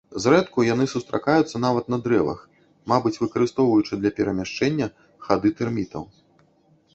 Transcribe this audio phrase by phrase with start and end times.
[0.23, 2.39] Зрэдку яны сустракаюцца нават на дрэвах,
[2.93, 4.87] мабыць выкарыстоўваючы для перамяшчэння
[5.29, 6.03] хады тэрмітаў.